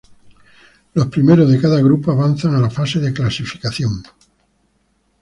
Los 0.95 1.05
primeros 1.09 1.47
de 1.47 1.61
cada 1.61 1.79
grupo 1.79 2.11
avanzan 2.11 2.55
a 2.55 2.59
la 2.59 2.71
fase 2.71 2.99
de 2.99 3.13
clasificación. 3.13 4.01